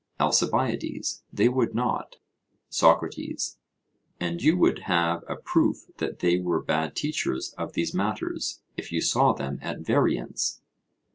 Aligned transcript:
ALCIBIADES: 0.19 1.25
They 1.31 1.47
would 1.47 1.75
not. 1.75 2.15
SOCRATES: 2.69 3.59
And 4.19 4.41
you 4.41 4.57
would 4.57 4.79
have 4.85 5.23
a 5.29 5.35
proof 5.35 5.91
that 5.97 6.21
they 6.21 6.39
were 6.39 6.59
bad 6.59 6.95
teachers 6.95 7.53
of 7.55 7.73
these 7.73 7.93
matters, 7.93 8.63
if 8.75 8.91
you 8.91 8.99
saw 9.01 9.31
them 9.31 9.59
at 9.61 9.81
variance? 9.81 10.63